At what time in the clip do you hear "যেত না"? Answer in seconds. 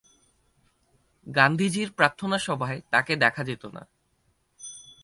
3.43-3.83